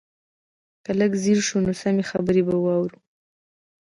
[0.83, 2.99] که لږ ځير شو نو سمې خبرې به واورو.